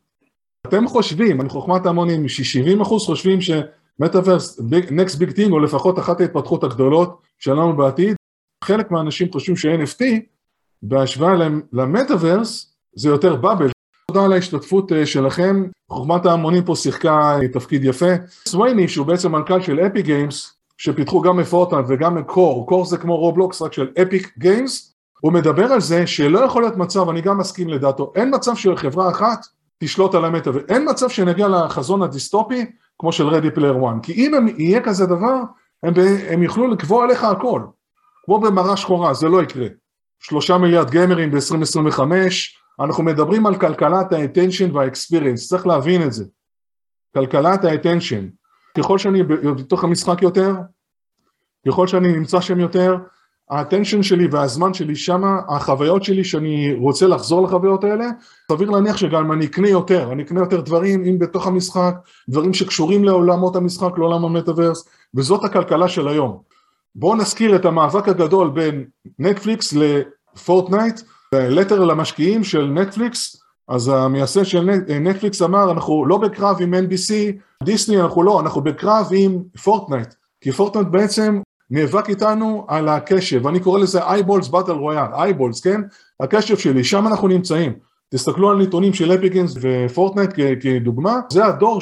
אתם 0.66 0.88
חושבים, 0.88 1.40
אני 1.40 1.48
חוכמת 1.48 1.86
ההמונים, 1.86 2.28
ש-70% 2.28 2.84
חושבים 2.84 3.38
שמטאוורס, 3.40 4.60
next 4.90 5.18
big 5.18 5.30
thing, 5.30 5.52
או 5.52 5.58
לפחות 5.58 5.98
אחת 5.98 6.20
ההתפתחות 6.20 6.64
הגדולות 6.64 7.20
שלנו 7.38 7.76
בעתיד, 7.76 8.16
חלק 8.64 8.90
מהאנשים 8.90 9.32
חושבים 9.32 9.56
ש-NFT 9.56 10.04
בהשוואה 10.82 11.32
למטאוורס 11.72 12.76
זה 12.96 13.08
יותר 13.08 13.36
bubble. 13.36 13.70
תודה 14.06 14.24
על 14.24 14.32
ההשתתפות 14.32 14.92
אה, 14.92 15.06
שלכם, 15.06 15.64
חוכמת 15.90 16.26
ההמונים 16.26 16.64
פה 16.64 16.76
שיחקה 16.76 17.38
אה, 17.42 17.48
תפקיד 17.48 17.84
יפה. 17.84 18.12
סווייני 18.48 18.88
שהוא 18.88 19.06
בעצם 19.06 19.32
מנכ"ל 19.32 19.60
של 19.60 19.80
אפיק 19.80 20.02
גיימס, 20.02 20.56
שפיתחו 20.78 21.20
גם 21.20 21.36
פורטנייט 21.36 21.84
וגם 21.88 22.22
Core, 22.22 22.66
Core 22.66 22.84
זה 22.84 22.98
כמו 22.98 23.16
רובלוקס 23.16 23.62
רק 23.62 23.72
של 23.72 23.88
אפיק 24.02 24.34
גיימס, 24.38 24.94
הוא 25.20 25.32
מדבר 25.32 25.72
על 25.72 25.80
זה 25.80 26.06
שלא 26.06 26.38
יכול 26.38 26.62
להיות 26.62 26.76
מצב, 26.76 27.08
אני 27.08 27.20
גם 27.20 27.38
מסכים 27.38 27.68
לדעתו, 27.68 28.12
אין 28.16 28.34
מצב 28.34 28.56
של 28.56 28.76
חברה 28.76 29.10
אחת 29.10 29.46
תשלוט 29.78 30.14
על 30.14 30.24
המטאוורס, 30.24 30.64
אין 30.68 30.90
מצב 30.90 31.08
שנגיע 31.08 31.48
לחזון 31.48 32.02
הדיסטופי 32.02 32.64
כמו 32.98 33.12
של 33.12 33.28
Ready 33.28 33.50
Player 33.50 33.76
1, 33.86 33.96
כי 34.02 34.12
אם 34.12 34.34
הם, 34.34 34.46
יהיה 34.58 34.80
כזה 34.80 35.06
דבר, 35.06 35.36
הם, 35.82 35.94
הם 36.28 36.42
יוכלו 36.42 36.68
לקבוע 36.68 37.04
עליך 37.04 37.24
הכל, 37.24 37.60
כמו 38.24 38.40
במראה 38.40 38.76
שחורה, 38.76 39.14
זה 39.14 39.28
לא 39.28 39.42
יקרה. 39.42 39.66
שלושה 40.18 40.58
מיליארד 40.58 40.90
גיימרים 40.90 41.30
ב-2025, 41.30 42.00
אנחנו 42.80 43.04
מדברים 43.04 43.46
על 43.46 43.56
כלכלת 43.56 44.12
ה-attention 44.12 44.72
וה-experience, 44.72 45.48
צריך 45.48 45.66
להבין 45.66 46.02
את 46.02 46.12
זה. 46.12 46.24
כלכלת 47.14 47.64
ה-attention. 47.64 48.24
ככל 48.78 48.98
שאני 48.98 49.22
בתוך 49.22 49.84
המשחק 49.84 50.22
יותר, 50.22 50.54
ככל 51.68 51.86
שאני 51.86 52.12
נמצא 52.12 52.40
שם 52.40 52.60
יותר, 52.60 52.96
ה-attention 53.50 54.02
שלי 54.02 54.26
והזמן 54.30 54.74
שלי 54.74 54.96
שמה, 54.96 55.40
החוויות 55.48 56.04
שלי 56.04 56.24
שאני 56.24 56.74
רוצה 56.74 57.06
לחזור 57.06 57.42
לחוויות 57.42 57.84
האלה, 57.84 58.04
סביר 58.52 58.70
להניח 58.70 58.96
שגם 58.96 59.32
אני 59.32 59.46
אקנה 59.46 59.68
יותר, 59.68 60.12
אני 60.12 60.22
אקנה 60.22 60.40
יותר 60.40 60.60
דברים, 60.60 61.04
אם 61.04 61.18
בתוך 61.18 61.46
המשחק, 61.46 61.94
דברים 62.28 62.54
שקשורים 62.54 63.04
לעולמות 63.04 63.56
המשחק, 63.56 63.98
לעולם 63.98 64.24
המטאוורס, 64.24 64.88
וזאת 65.14 65.44
הכלכלה 65.44 65.88
של 65.88 66.08
היום. 66.08 66.53
בואו 66.96 67.16
נזכיר 67.16 67.56
את 67.56 67.64
המאבק 67.64 68.08
הגדול 68.08 68.50
בין 68.50 68.84
נטפליקס 69.18 69.74
לפורטנייט, 69.74 71.00
לטר 71.34 71.84
למשקיעים 71.84 72.44
של 72.44 72.66
נטפליקס 72.66 73.44
אז 73.68 73.88
המייסד 73.88 74.44
של 74.44 74.70
נטפליקס 75.00 75.42
אמר, 75.42 75.70
אנחנו 75.70 76.06
לא 76.06 76.18
בקרב 76.18 76.56
עם 76.60 76.74
NBC, 76.74 77.12
דיסני 77.64 78.00
אנחנו 78.00 78.22
לא, 78.22 78.40
אנחנו 78.40 78.60
בקרב 78.60 79.06
עם 79.12 79.42
פורטנייט, 79.64 80.14
כי 80.40 80.52
פורטנייט 80.52 80.88
בעצם 80.88 81.40
נאבק 81.70 82.08
איתנו 82.08 82.64
על 82.68 82.88
הקשב, 82.88 83.46
אני 83.46 83.60
קורא 83.60 83.78
לזה 83.78 84.02
eyeballs 84.02 84.48
battle 84.48 84.72
royale, 84.72 85.14
eyeballs, 85.14 85.60
כן? 85.60 85.80
הקשב 86.20 86.56
שלי, 86.56 86.84
שם 86.84 87.06
אנחנו 87.06 87.28
נמצאים. 87.28 87.72
תסתכלו 88.14 88.50
על 88.50 88.62
נתונים 88.62 88.92
של 88.92 89.14
אפיק 89.14 89.33
גיימס 89.33 89.56
ופורטנייט 89.60 90.30
כדוגמה, 90.60 91.20
זה 91.30 91.46
הדור 91.46 91.80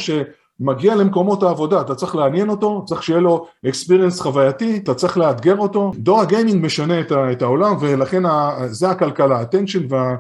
שמגיע 0.63 0.95
למקומות 0.95 1.43
העבודה, 1.43 1.81
אתה 1.81 1.95
צריך 1.95 2.15
לעניין 2.15 2.49
אותו, 2.49 2.85
צריך 2.87 3.03
שיהיה 3.03 3.21
לו 3.21 3.47
experience 3.69 4.21
חווייתי, 4.21 4.77
אתה 4.77 4.95
צריך 4.95 5.19
לאתגר 5.19 5.57
אותו, 5.59 5.93
דור 5.97 6.21
הגיימינג 6.21 6.65
משנה 6.65 7.01
את 7.33 7.43
העולם 7.43 7.77
ולכן 7.81 8.23
זה 8.67 8.91
הכלכלה, 8.91 9.43
attention 9.43 9.83
וה... 9.89 10.17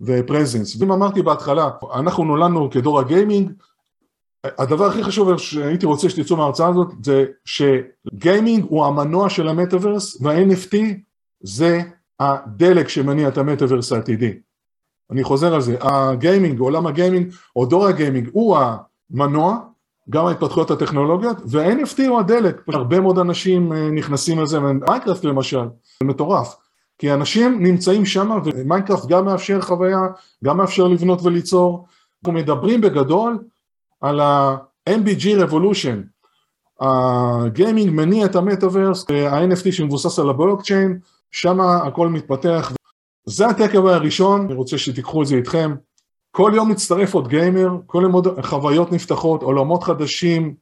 ו 0.00 0.08
presence. 0.08 0.76
ואם 0.80 0.92
אמרתי 0.92 1.22
בהתחלה, 1.22 1.70
אנחנו 1.94 2.24
נולדנו 2.24 2.70
כדור 2.70 3.00
הגיימינג, 3.00 3.52
הדבר 4.44 4.86
הכי 4.86 5.04
חשוב 5.04 5.36
שהייתי 5.38 5.86
רוצה 5.86 6.08
שתצאו 6.08 6.36
מההרצאה 6.36 6.68
הזאת 6.68 6.92
זה 7.02 7.24
שגיימינג 7.44 8.64
הוא 8.68 8.86
המנוע 8.86 9.30
של 9.30 9.48
המטאוורס 9.48 10.20
וה-NFT 10.20 10.76
זה 11.40 11.80
הדלק 12.20 12.88
שמניע 12.88 13.28
את 13.28 13.38
המטאוורס 13.38 13.92
העתידי. 13.92 14.32
אני 15.10 15.24
חוזר 15.24 15.54
על 15.54 15.60
זה, 15.60 15.76
הגיימינג, 15.80 16.58
עולם 16.58 16.86
הגיימינג 16.86 17.32
או 17.56 17.66
דור 17.66 17.86
הגיימינג 17.86 18.28
הוא 18.32 18.56
המנוע, 19.12 19.58
גם 20.10 20.26
ההתפתחויות 20.26 20.70
הטכנולוגיות, 20.70 21.36
וה-NFT 21.46 22.08
הוא 22.08 22.20
הדלק, 22.20 22.62
הרבה 22.68 23.00
מאוד 23.00 23.18
אנשים 23.18 23.72
אה, 23.72 23.90
נכנסים 23.90 24.40
לזה, 24.40 24.60
מיינקראפט 24.60 25.24
למשל, 25.24 25.64
זה 26.00 26.06
מטורף, 26.06 26.56
כי 26.98 27.12
אנשים 27.12 27.62
נמצאים 27.62 28.06
שם 28.06 28.30
ומיינקראפט 28.44 29.06
גם 29.06 29.24
מאפשר 29.24 29.60
חוויה, 29.60 30.00
גם 30.44 30.56
מאפשר 30.56 30.84
לבנות 30.84 31.22
וליצור, 31.22 31.86
אנחנו 32.22 32.32
מדברים 32.32 32.80
בגדול 32.80 33.38
על 34.00 34.20
ה-MBG 34.20 35.24
Revolution, 35.44 36.12
הגיימינג 36.80 37.90
מניע 37.90 38.26
את 38.26 38.36
המטאוורס, 38.36 39.06
ה-NFT 39.10 39.72
שמבוסס 39.72 40.18
על 40.18 40.30
הבלוקצ'יין, 40.30 40.98
שם 41.30 41.60
הכל 41.60 42.08
מתפתח. 42.08 42.72
זה 43.24 43.46
ה 43.46 43.51
takeaway 43.51 43.92
הראשון, 43.94 44.40
אני 44.46 44.54
רוצה 44.54 44.78
שתיקחו 44.78 45.22
את 45.22 45.26
זה 45.26 45.36
איתכם. 45.36 45.74
כל 46.34 46.52
יום 46.54 46.70
מצטרף 46.70 47.14
עוד 47.14 47.28
גיימר, 47.28 47.68
כל 47.86 48.00
יום 48.02 48.12
עוד 48.12 48.40
חוויות 48.40 48.92
נפתחות, 48.92 49.42
עולמות 49.42 49.82
חדשים. 49.82 50.54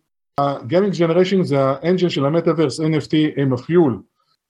ג'נריישן 0.67 1.43
זה 1.43 1.65
האנג'ן 1.65 2.09
של 2.09 2.27
המטאוורס 2.27 2.81
NFT 2.81 3.15
עם 3.37 3.53
הפיול. 3.53 4.03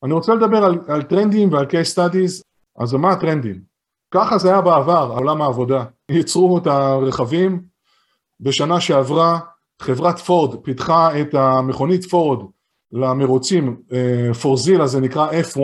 אני 0.05 0.13
רוצה 0.13 0.35
לדבר 0.35 0.65
על, 0.65 0.79
על 0.89 1.03
טרנדים 1.03 1.53
ועל 1.53 1.65
case 1.67 1.97
studies, 1.97 2.43
אז 2.79 2.95
מה 2.95 3.13
הטרנדים? 3.13 3.61
ככה 4.11 4.39
זה 4.39 4.49
היה 4.49 4.61
בעבר, 4.61 5.13
עולם 5.17 5.43
העבודה. 5.43 5.85
ייצרו 6.11 6.59
את 6.59 6.67
הרכבים, 6.67 7.63
בשנה 8.41 8.81
שעברה 8.81 9.39
חברת 9.83 10.19
פורד 10.19 10.61
פיתחה 10.65 11.21
את 11.21 11.35
המכונית 11.35 12.05
פורד 12.05 12.47
למרוצים, 12.93 13.83
פורזילה 14.43 14.87
זה 14.87 15.01
נקרא 15.01 15.31
F1, 15.31 15.61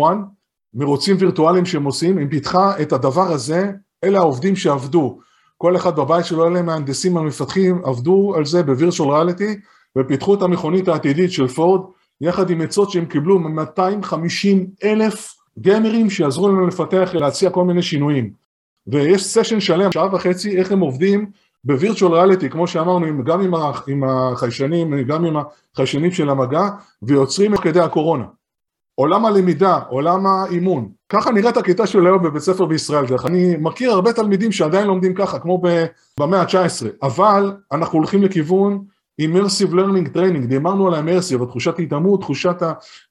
מרוצים 0.74 1.16
וירטואליים 1.18 1.66
שהם 1.66 1.84
עושים, 1.84 2.18
היא 2.18 2.26
פיתחה 2.30 2.82
את 2.82 2.92
הדבר 2.92 3.32
הזה, 3.32 3.72
אלה 4.04 4.18
העובדים 4.18 4.56
שעבדו, 4.56 5.18
כל 5.58 5.76
אחד 5.76 5.96
בבית 5.96 6.24
שלו, 6.24 6.46
אלה 6.46 6.62
מהנדסים 6.62 7.16
המפתחים, 7.16 7.80
עבדו 7.84 8.34
על 8.36 8.44
זה 8.44 8.62
בווירטואל 8.62 9.10
ריאליטי, 9.10 9.56
ופיתחו 9.98 10.34
את 10.34 10.42
המכונית 10.42 10.88
העתידית 10.88 11.32
של 11.32 11.48
פורד, 11.48 11.80
יחד 12.20 12.50
עם 12.50 12.60
עצות 12.60 12.90
שהם 12.90 13.04
קיבלו 13.04 13.38
250 13.38 14.66
אלף 14.84 15.34
גיימרים 15.58 16.10
שיעזרו 16.10 16.48
לנו 16.48 16.66
לפתח, 16.66 17.10
להציע 17.14 17.50
כל 17.50 17.64
מיני 17.64 17.82
שינויים. 17.82 18.30
ויש 18.86 19.24
סשן 19.24 19.60
שלם, 19.60 19.92
שעה 19.92 20.14
וחצי, 20.14 20.58
איך 20.58 20.72
הם 20.72 20.80
עובדים 20.80 21.30
בווירטואל 21.64 22.12
ריאליטי, 22.12 22.50
כמו 22.50 22.66
שאמרנו, 22.66 23.24
גם 23.24 23.40
עם 23.86 24.04
החיישנים, 24.04 25.02
גם 25.02 25.24
עם 25.24 25.36
החיישנים 25.74 26.10
של 26.10 26.28
המגע, 26.30 26.68
ויוצרים 27.02 27.56
כדי 27.56 27.80
הקורונה. 27.80 28.24
עולם 28.98 29.26
הלמידה, 29.26 29.78
עולם 29.88 30.26
האימון, 30.26 30.88
ככה 31.08 31.30
נראית 31.30 31.56
הכיתה 31.56 31.86
של 31.86 32.06
היום 32.06 32.22
בבית 32.22 32.42
ספר 32.42 32.64
בישראל, 32.64 33.06
דרך 33.06 33.26
אני 33.26 33.54
מכיר 33.58 33.90
הרבה 33.90 34.12
תלמידים 34.12 34.52
שעדיין 34.52 34.86
לומדים 34.86 35.14
ככה, 35.14 35.38
כמו 35.38 35.62
במאה 36.20 36.40
ה-19, 36.40 36.86
אבל 37.02 37.52
אנחנו 37.72 37.98
הולכים 37.98 38.22
לכיוון 38.22 38.84
immersive 39.22 39.72
learning 39.72 40.16
training, 40.16 40.46
דיברנו 40.48 40.88
על 40.88 40.94
האמרסיב, 40.94 41.42
התחושת 41.42 41.78
התעמות, 41.78 42.20
תחושת 42.20 42.62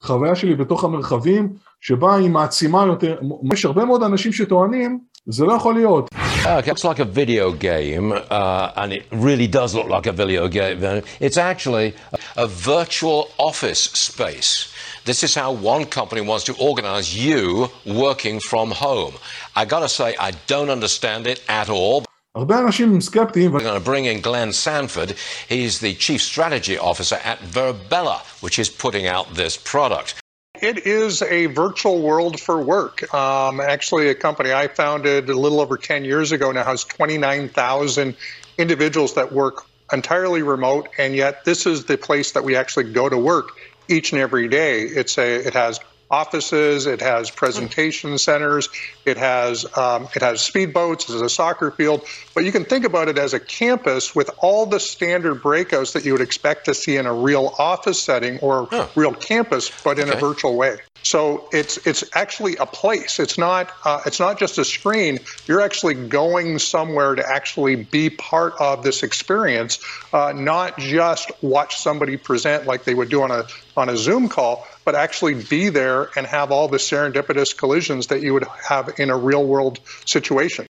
החוויה 0.01 0.35
שלי 0.35 0.55
בתוך 0.55 0.83
המרחבים, 0.83 1.49
שבה 1.81 2.15
היא 2.15 2.29
מעצימה 2.29 2.85
יותר, 2.85 3.15
יש 3.53 3.65
הרבה 3.65 3.85
מאוד 3.85 4.03
אנשים 4.03 4.33
שטוענים, 4.33 4.99
זה 5.25 5.45
לא 5.45 5.53
יכול 5.53 5.75
להיות. 5.75 6.09
Okay, 6.45 6.69
it's 6.69 6.83
like 6.83 6.99
a 6.99 7.05
video 7.05 7.51
game, 7.51 8.11
uh, 8.11 8.81
and 8.81 8.93
it 8.93 9.03
really 9.11 9.47
does 9.47 9.73
look 9.73 9.89
like 9.89 10.05
a 10.05 10.11
video 10.11 10.47
game. 10.47 10.77
It's 11.19 11.37
actually 11.37 11.93
a 12.37 12.45
virtual 12.45 13.21
office 13.39 13.81
space. 14.09 14.74
This 15.04 15.22
is 15.22 15.34
how 15.34 15.52
one 15.52 15.84
company 15.86 16.20
wants 16.20 16.44
to 16.44 16.54
organize 16.54 17.16
you 17.16 17.70
working 17.86 18.40
from 18.40 18.70
home. 18.70 19.14
I 19.56 19.64
gotta 19.64 19.88
say, 19.88 20.14
I 20.18 20.32
don't 20.46 20.70
understand 20.70 21.26
it 21.26 21.42
at 21.48 21.68
all. 21.68 22.04
הרבה 22.34 22.58
אנשים 22.58 23.00
סקפטיים. 23.00 23.52
We're 23.52 23.60
going 23.60 23.74
to 23.74 23.90
bring 23.92 24.04
in 24.04 24.20
Glenn 24.20 24.52
Sanford. 24.52 25.16
He's 25.48 25.80
the 25.80 25.94
Chief 25.94 26.22
Strategy 26.22 26.78
Officer 26.78 27.18
at 27.24 27.40
Verbella, 27.40 28.18
which 28.40 28.56
is 28.60 28.68
putting 28.68 29.08
out 29.08 29.34
this 29.34 29.56
product. 29.56 30.14
It 30.62 30.86
is 30.86 31.22
a 31.22 31.46
virtual 31.46 32.00
world 32.02 32.38
for 32.38 32.62
work. 32.62 33.12
Um, 33.12 33.60
actually, 33.60 34.10
a 34.10 34.14
company 34.14 34.52
I 34.52 34.68
founded 34.68 35.28
a 35.28 35.38
little 35.44 35.60
over 35.60 35.76
10 35.76 36.04
years 36.04 36.30
ago 36.30 36.52
now 36.52 36.64
has 36.64 36.84
29,000 36.84 38.14
individuals 38.58 39.14
that 39.14 39.32
work 39.32 39.64
entirely 39.92 40.42
remote, 40.42 40.88
and 40.98 41.16
yet 41.16 41.44
this 41.44 41.66
is 41.66 41.86
the 41.86 41.98
place 41.98 42.32
that 42.32 42.44
we 42.44 42.54
actually 42.54 42.92
go 42.92 43.08
to 43.08 43.18
work 43.18 43.56
each 43.87 44.11
and 44.11 44.21
every 44.21 44.47
day. 44.47 44.81
It's 44.81 45.17
a, 45.17 45.47
it 45.47 45.53
has 45.53 45.79
offices, 46.11 46.85
it 46.85 47.01
has 47.01 47.31
presentation 47.31 48.17
centers, 48.17 48.69
it 49.05 49.17
has 49.17 49.65
um, 49.77 50.07
it 50.15 50.21
has 50.21 50.39
speedboats, 50.39 51.09
it 51.09 51.13
has 51.13 51.21
a 51.21 51.29
soccer 51.29 51.71
field, 51.71 52.05
but 52.33 52.43
you 52.43 52.51
can 52.51 52.63
think 52.63 52.85
about 52.85 53.07
it 53.07 53.17
as 53.17 53.33
a 53.33 53.39
campus 53.39 54.15
with 54.15 54.29
all 54.39 54.65
the 54.65 54.79
standard 54.79 55.41
breakouts 55.41 55.93
that 55.93 56.05
you 56.05 56.11
would 56.11 56.21
expect 56.21 56.65
to 56.65 56.73
see 56.73 56.97
in 56.97 57.05
a 57.05 57.13
real 57.13 57.53
office 57.57 58.01
setting 58.01 58.39
or 58.39 58.69
real 58.95 59.13
campus, 59.13 59.71
but 59.83 59.97
in 59.99 60.09
okay. 60.09 60.17
a 60.17 60.21
virtual 60.21 60.55
way. 60.55 60.77
So 61.04 61.48
it's 61.52 61.74
it's 61.86 62.04
actually 62.14 62.56
a 62.56 62.66
place. 62.66 63.18
It's 63.24 63.38
not 63.38 63.70
uh, 63.84 64.00
it's 64.06 64.20
not 64.20 64.38
just 64.38 64.58
a 64.58 64.64
screen. 64.64 65.18
You're 65.46 65.62
actually 65.68 65.94
going 65.94 66.58
somewhere 66.58 67.14
to 67.14 67.24
actually 67.38 67.76
be 67.98 68.10
part 68.10 68.52
of 68.60 68.82
this 68.82 69.02
experience, 69.02 69.72
uh, 70.12 70.32
not 70.36 70.78
just 70.78 71.30
watch 71.42 71.72
somebody 71.86 72.16
present 72.16 72.66
like 72.66 72.84
they 72.84 72.94
would 72.94 73.08
do 73.08 73.22
on 73.22 73.30
a 73.30 73.42
on 73.76 73.88
a 73.88 73.96
Zoom 73.96 74.28
call, 74.28 74.66
but 74.84 74.94
actually 74.94 75.34
be 75.34 75.68
there 75.70 76.10
and 76.16 76.26
have 76.26 76.52
all 76.52 76.68
the 76.68 76.82
serendipitous 76.90 77.56
collisions 77.56 78.06
that 78.08 78.20
you 78.20 78.32
would 78.34 78.46
have 78.68 78.86
in 78.98 79.08
a 79.10 79.16
real 79.16 79.44
world 79.46 79.80
situation. 80.06 80.66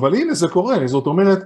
אבל 0.00 0.14
הנה 0.14 0.34
זה 0.34 0.48
קורה, 0.48 0.76
זאת 0.86 1.06
אומרת, 1.06 1.38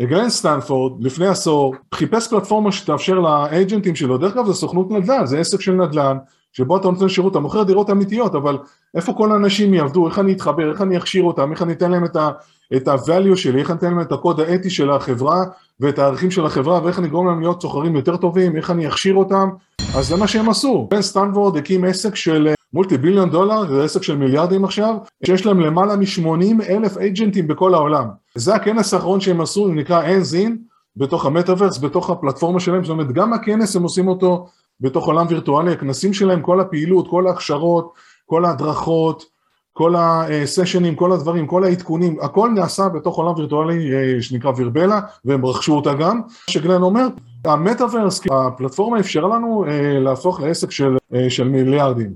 גלן 0.00 0.30
סטנפורד 0.30 1.04
לפני 1.04 1.26
עשור 1.26 1.74
חיפש 1.94 2.28
פלטפורמה 2.28 2.72
שתאפשר 2.72 3.14
לאג'נטים 3.14 3.96
שלו, 3.96 4.18
דרך 4.18 4.32
אגב 4.32 4.46
זה 4.46 4.54
סוכנות 4.54 4.90
נדל"ן, 4.90 5.26
זה 5.26 5.38
עסק 5.38 5.60
של 5.60 5.72
נדל"ן, 5.72 6.16
שבו 6.57 6.77
אתה 6.77 6.87
נותן 6.87 7.09
שירות, 7.09 7.31
אתה 7.31 7.39
מוכר 7.39 7.63
דירות 7.63 7.89
אמיתיות, 7.89 8.35
אבל 8.35 8.57
איפה 8.95 9.13
כל 9.13 9.31
האנשים 9.31 9.73
יעבדו, 9.73 10.07
איך 10.07 10.19
אני 10.19 10.33
אתחבר, 10.33 10.71
איך 10.71 10.81
אני 10.81 10.97
אכשיר 10.97 11.23
אותם, 11.23 11.51
איך 11.51 11.61
אני 11.61 11.73
אתן 11.73 11.91
להם 11.91 12.05
את, 12.05 12.87
ה-value 12.87 13.35
שלי, 13.35 13.59
איך 13.59 13.71
אני 13.71 13.77
אתן 13.77 13.87
להם 13.87 14.01
את 14.01 14.11
הקוד 14.11 14.39
האתי 14.39 14.69
של 14.69 14.91
החברה 14.91 15.43
ואת 15.79 15.99
הערכים 15.99 16.31
של 16.31 16.45
החברה? 16.45 16.83
ואיך 16.83 16.99
אני 16.99 17.07
אגרום 17.07 17.27
להם 17.27 17.39
להיות 17.39 17.61
סוחרים 17.61 17.95
יותר 17.95 18.17
טובים, 18.17 18.55
איך 18.57 18.71
אני 18.71 18.87
אכשיר 18.87 19.15
אותם, 19.15 19.49
אז 19.95 20.07
זה 20.07 20.15
מה 20.15 20.27
שהם 20.27 20.49
עשו. 20.49 20.87
בן 20.91 21.01
סטנפורד 21.01 21.57
הקים 21.57 21.83
עסק 21.83 22.15
של 22.15 22.53
מולטי 22.73 22.97
ביליון 22.97 23.29
דולר, 23.29 23.67
זה 23.67 23.83
עסק 23.83 24.03
של 24.03 24.17
מיליארדים 24.17 24.65
עכשיו, 24.65 24.95
שיש 25.25 25.45
להם 25.45 25.59
למעלה 25.59 25.95
מ-80 25.95 26.63
אלף 26.69 26.97
אייג'נטים 26.97 27.47
בכל 27.47 27.73
העולם. 27.73 28.07
זה 28.35 28.55
הכנס 28.55 28.93
האחרון 28.93 29.19
שהם 29.19 29.41
עשו, 29.41 29.61
הוא 29.61 29.75
נקרא 29.75 30.03
אנזין, 30.05 30.57
בתוך 30.97 31.25
המטאוורס, 31.25 31.77
בתוך 31.77 32.09
הפלטפורמה 32.09 32.59
שלהם, 32.59 32.83
זאת 32.83 32.89
אומרת 32.89 33.11
גם 33.11 33.33
הכנס 33.33 33.75
הם 33.75 33.83
עושים 33.83 34.07
אותו 34.07 34.47
בתוך 34.79 35.05
עולם 35.05 35.25
וירטואלי, 35.29 35.71
הכנסים 35.71 36.13
שלהם, 36.13 36.41
כל 36.41 36.59
הפעילות, 36.59 37.09
כל 37.09 37.27
ההכשרות, 37.27 37.93
כל 38.25 38.45
ההדרכות, 38.45 39.25
כל 39.73 39.95
הסשנים, 39.97 40.95
כל 40.95 41.11
הדברים, 41.11 41.47
כל 41.47 41.63
העדכונים, 41.63 42.17
הכל 42.21 42.49
נעשה 42.55 42.89
בתוך 42.89 43.17
עולם 43.17 43.35
וירטואלי 43.35 43.93
אה, 43.93 44.21
שנקרא 44.21 44.51
וירבלה, 44.55 44.99
והם 45.25 45.45
רכשו 45.45 45.75
אותה 45.75 45.93
גם. 45.93 46.21
שגלן 46.49 46.81
אומר, 46.81 47.07
המטאוורס, 47.45 48.21
הפלטפורמה 48.31 48.99
אפשרה 48.99 49.35
לנו 49.35 49.65
אה, 49.67 49.99
להפוך 49.99 50.39
לעסק 50.39 50.71
של, 50.71 50.97
אה, 51.15 51.29
של 51.29 51.47
מיליארדים. 51.47 52.13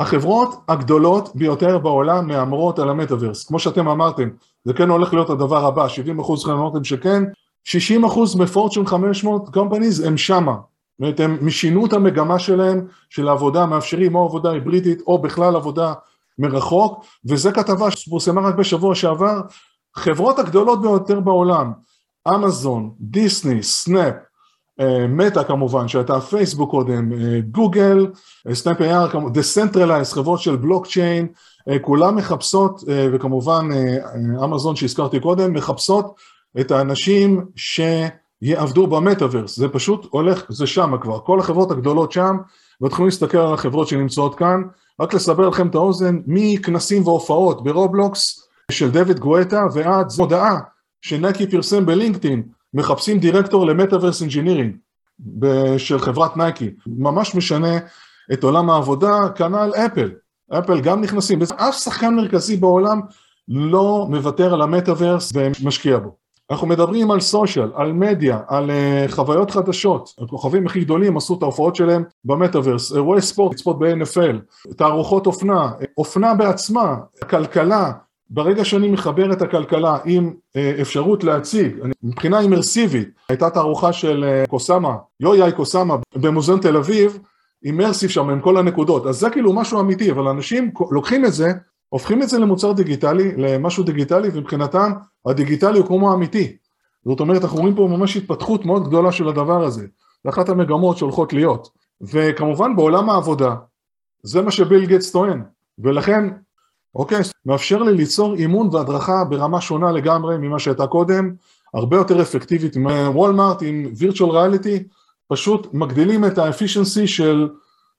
החברות 0.00 0.54
הגדולות 0.68 1.36
ביותר 1.36 1.78
בעולם 1.78 2.26
מהמרות 2.26 2.78
על 2.78 2.90
המטאוורס, 2.90 3.44
כמו 3.44 3.58
שאתם 3.58 3.88
אמרתם, 3.88 4.28
זה 4.64 4.72
כן 4.72 4.88
הולך 4.88 5.14
להיות 5.14 5.30
הדבר 5.30 5.66
הבא, 5.66 5.86
70% 5.86 6.20
אחוז 6.20 6.48
אמרתם 6.48 6.84
שכן, 6.84 7.22
60% 7.64 8.06
אחוז 8.06 8.36
מפורצ'ון 8.36 8.86
500 8.86 9.48
קומפניז 9.48 10.00
הם 10.00 10.16
שמה, 10.16 10.56
זאת 10.98 11.20
אומרת 11.20 11.20
הם 11.20 11.50
שינו 11.50 11.86
את 11.86 11.92
המגמה 11.92 12.38
שלהם 12.38 12.86
של 13.10 13.28
העבודה, 13.28 13.66
מאפשרים 13.66 14.14
או 14.14 14.24
עבודה 14.24 14.50
היברידית 14.50 15.00
או 15.06 15.18
בכלל 15.18 15.56
עבודה 15.56 15.92
מרחוק, 16.38 17.04
וזה 17.24 17.52
כתבה 17.52 17.90
שפורסמה 17.90 18.40
רק 18.40 18.54
בשבוע 18.54 18.94
שעבר, 18.94 19.40
חברות 19.96 20.38
הגדולות 20.38 20.82
ביותר 20.82 21.20
בעולם, 21.20 21.72
אמזון, 22.28 22.94
דיסני, 23.00 23.62
סנאפ, 23.62 24.14
מטא 25.08 25.42
כמובן, 25.42 25.88
שהייתה 25.88 26.20
פייסבוק 26.20 26.70
קודם, 26.70 27.10
גוגל, 27.50 28.06
סנאפ 28.52 28.80
AR, 28.80 29.30
decentralized, 29.32 30.12
חברות 30.12 30.40
של 30.40 30.56
בלוקצ'יין, 30.56 31.28
כולן 31.80 32.14
מחפשות, 32.14 32.82
וכמובן 33.12 33.68
אמזון 34.44 34.76
שהזכרתי 34.76 35.20
קודם, 35.20 35.52
מחפשות 35.52 36.14
את 36.60 36.70
האנשים 36.70 37.44
שיעבדו 38.44 38.86
במטאוורס, 38.86 39.56
זה 39.56 39.68
פשוט 39.68 40.06
הולך, 40.10 40.44
זה 40.48 40.66
שם 40.66 40.94
כבר, 41.00 41.18
כל 41.18 41.40
החברות 41.40 41.70
הגדולות 41.70 42.12
שם, 42.12 42.36
ותוכלו 42.82 43.04
להסתכל 43.04 43.38
על 43.38 43.54
החברות 43.54 43.88
שנמצאות 43.88 44.34
כאן, 44.34 44.62
רק 45.00 45.14
לסבר 45.14 45.48
לכם 45.48 45.68
את 45.68 45.74
האוזן, 45.74 46.18
מכנסים 46.26 47.06
והופעות 47.06 47.64
ברובלוקס 47.64 48.48
של 48.70 48.90
דויד 48.90 49.18
גואטה 49.18 49.64
ועד 49.74 50.06
הודעה 50.18 50.58
שנייקי 51.02 51.50
פרסם 51.50 51.86
בלינקדאין, 51.86 52.42
מחפשים 52.74 53.18
director 53.18 53.66
ל 53.66 53.71
metaverse 53.71 54.20
engineering 54.20 54.76
של 55.78 55.98
חברת 55.98 56.36
נייקי, 56.36 56.70
ממש 56.86 57.34
משנה 57.34 57.78
את 58.32 58.44
עולם 58.44 58.70
העבודה, 58.70 59.28
כנ"ל 59.34 59.70
אפל, 59.86 60.10
אפל 60.58 60.80
גם 60.80 61.00
נכנסים, 61.00 61.38
אף 61.42 61.74
שחקן 61.74 62.14
מרכזי 62.14 62.56
בעולם 62.56 63.00
לא 63.48 64.06
מוותר 64.10 64.54
על 64.54 64.62
המטאוורס 64.62 65.32
ומשקיע 65.34 65.98
בו. 65.98 66.25
אנחנו 66.50 66.66
מדברים 66.66 67.10
על 67.10 67.20
social, 67.20 67.70
על 67.74 67.92
מדיה, 67.92 68.40
על 68.48 68.70
uh, 68.70 69.12
חוויות 69.12 69.50
חדשות, 69.50 70.14
הכוכבים 70.20 70.66
הכי 70.66 70.80
גדולים 70.80 71.16
עשו 71.16 71.34
את 71.34 71.42
ההופעות 71.42 71.76
שלהם 71.76 72.04
במטאוורס, 72.24 72.92
אירועי 72.92 73.22
ספורט, 73.22 73.52
לצפות 73.52 73.78
ב-NFL, 73.78 74.72
תערוכות 74.76 75.26
אופנה, 75.26 75.70
אופנה 75.98 76.34
בעצמה, 76.34 76.96
כלכלה, 77.30 77.92
ברגע 78.30 78.64
שאני 78.64 78.88
מחבר 78.88 79.32
את 79.32 79.42
הכלכלה 79.42 79.98
עם 80.04 80.32
uh, 80.56 80.80
אפשרות 80.80 81.24
להציג, 81.24 81.80
אני, 81.84 81.92
מבחינה 82.02 82.40
אימרסיבית, 82.40 83.08
הייתה 83.28 83.50
תערוכה 83.50 83.92
של 83.92 84.42
uh, 84.44 84.48
קוסאמה, 84.48 84.96
יו-יאי 85.20 85.52
קוסאמה 85.52 85.96
במוזיאון 86.14 86.60
תל 86.60 86.76
אביב, 86.76 87.18
אימרסיב 87.64 88.10
שם 88.10 88.30
עם 88.30 88.40
כל 88.40 88.56
הנקודות, 88.56 89.06
אז 89.06 89.16
זה 89.16 89.30
כאילו 89.30 89.52
משהו 89.52 89.80
אמיתי, 89.80 90.10
אבל 90.10 90.28
אנשים 90.28 90.70
לוקחים 90.90 91.24
את 91.24 91.32
זה 91.32 91.52
הופכים 91.88 92.22
את 92.22 92.28
זה 92.28 92.38
למוצר 92.38 92.72
דיגיטלי, 92.72 93.32
למשהו 93.36 93.84
דיגיטלי, 93.84 94.28
ומבחינתם 94.32 94.92
הדיגיטלי 95.26 95.78
הוא 95.78 95.86
כמו 95.86 96.10
האמיתי. 96.10 96.56
זאת 97.04 97.20
אומרת, 97.20 97.42
אנחנו 97.42 97.58
רואים 97.58 97.74
פה 97.74 97.88
ממש 97.90 98.16
התפתחות 98.16 98.64
מאוד 98.64 98.88
גדולה 98.88 99.12
של 99.12 99.28
הדבר 99.28 99.64
הזה. 99.64 99.86
זה 100.24 100.30
אחת 100.30 100.48
המגמות 100.48 100.96
שהולכות 100.96 101.32
להיות. 101.32 101.68
וכמובן 102.00 102.76
בעולם 102.76 103.10
העבודה, 103.10 103.54
זה 104.22 104.42
מה 104.42 104.50
שביל 104.50 104.86
גטס 104.86 105.10
טוען. 105.10 105.42
ולכן, 105.78 106.24
אוקיי, 106.94 107.20
מאפשר 107.46 107.82
לי 107.82 107.94
ליצור 107.94 108.34
אימון 108.34 108.68
והדרכה 108.72 109.24
ברמה 109.24 109.60
שונה 109.60 109.92
לגמרי 109.92 110.38
ממה 110.38 110.58
שהייתה 110.58 110.86
קודם, 110.86 111.34
הרבה 111.74 111.96
יותר 111.96 112.22
אפקטיבית 112.22 112.76
עם 112.76 112.86
וולמארט, 112.86 113.62
עם 113.62 113.92
וירטואל 113.96 114.30
ריאליטי, 114.30 114.82
פשוט 115.28 115.66
מגדילים 115.72 116.24
את 116.24 116.38
האפישנסי 116.38 117.06
של 117.06 117.48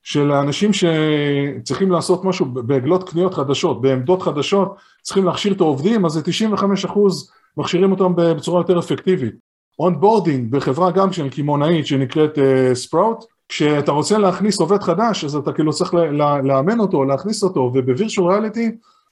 של 0.03 0.31
האנשים 0.31 0.71
שצריכים 0.73 1.91
לעשות 1.91 2.25
משהו 2.25 2.45
בעגלות 2.45 3.09
קניות 3.09 3.33
חדשות, 3.33 3.81
בעמדות 3.81 4.21
חדשות, 4.21 4.75
צריכים 5.01 5.25
להכשיר 5.25 5.53
את 5.53 5.61
העובדים, 5.61 6.05
אז 6.05 6.11
זה 6.11 6.23
95 6.23 6.85
אחוז 6.85 7.31
מכשירים 7.57 7.91
אותם 7.91 8.13
בצורה 8.15 8.61
יותר 8.61 8.79
אפקטיבית. 8.79 9.35
onboarding 9.79 10.51
בחברה 10.51 10.91
גם 10.91 11.13
של 11.13 11.29
קמעונאית 11.29 11.87
שנקראת 11.87 12.37
Sprout, 12.73 13.23
uh, 13.23 13.25
כשאתה 13.49 13.91
רוצה 13.91 14.17
להכניס 14.17 14.59
עובד 14.59 14.83
חדש, 14.83 15.25
אז 15.25 15.35
אתה 15.35 15.53
כאילו 15.53 15.73
צריך 15.73 15.93
לאמן 16.43 16.79
אותו, 16.79 17.05
להכניס 17.05 17.43
אותו, 17.43 17.59
ובווירטואל 17.59 18.31
ריאליטי 18.31 18.71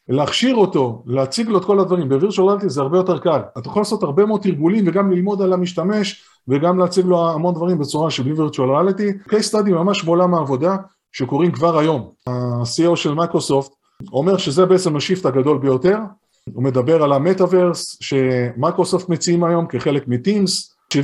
להכשיר 0.09 0.55
אותו, 0.55 1.03
להציג 1.05 1.49
לו 1.49 1.57
את 1.57 1.65
כל 1.65 1.79
הדברים, 1.79 2.09
בווירטואל 2.09 2.47
ריאליטי 2.47 2.69
זה 2.69 2.81
הרבה 2.81 2.97
יותר 2.97 3.19
קל. 3.19 3.39
אתה 3.57 3.67
יכול 3.67 3.79
לעשות 3.79 4.03
הרבה 4.03 4.25
מאוד 4.25 4.41
תרגולים 4.41 4.83
וגם 4.87 5.11
ללמוד 5.11 5.41
על 5.41 5.53
המשתמש 5.53 6.23
וגם 6.47 6.79
להציג 6.79 7.05
לו 7.05 7.29
המון 7.29 7.53
דברים 7.53 7.77
בצורה 7.77 8.11
של 8.11 8.23
virtual 8.23 8.69
reality. 8.69 9.13
case 9.27 9.47
study 9.47 9.71
ממש 9.71 10.03
בעולם 10.03 10.33
העבודה 10.33 10.75
שקורים 11.11 11.51
כבר 11.51 11.77
היום. 11.77 12.09
ה-CEO 12.27 12.95
של 12.95 13.13
מייקרוסופט 13.13 13.71
אומר 14.13 14.37
שזה 14.37 14.65
בעצם 14.65 14.95
ה-shift 14.95 15.25
הגדול 15.25 15.57
ביותר, 15.57 15.97
הוא 16.53 16.63
מדבר 16.63 17.03
על 17.03 17.13
המטאוורס 17.13 17.97
שמייקרוסופט 18.01 19.09
מציעים 19.09 19.43
היום 19.43 19.67
כחלק 19.67 20.07
מטימס, 20.07 20.75
71% 20.93 20.97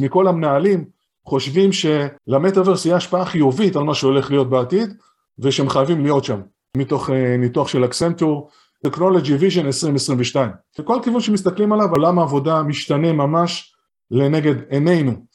מכל 0.00 0.28
המנהלים 0.28 0.84
חושבים 1.24 1.70
שלמטאוורס 1.72 2.86
יהיה 2.86 2.96
השפעה 2.96 3.24
חיובית 3.24 3.76
על 3.76 3.82
מה 3.82 3.94
שהולך 3.94 4.30
להיות 4.30 4.50
בעתיד 4.50 4.94
ושהם 5.38 5.68
חייבים 5.68 6.02
להיות 6.02 6.24
שם. 6.24 6.40
מתוך 6.78 7.10
אה, 7.10 7.36
ניתוח 7.36 7.68
של 7.68 7.84
אקסנטור, 7.84 8.50
Technology 8.86 9.40
Vision 9.40 9.66
2022. 9.66 10.50
וכל 10.78 10.98
כיוון 11.02 11.20
שמסתכלים 11.20 11.72
עליו, 11.72 11.90
עולם 11.90 12.18
העבודה 12.18 12.62
משתנה 12.62 13.12
ממש 13.12 13.74
לנגד 14.10 14.54
עינינו. 14.70 15.12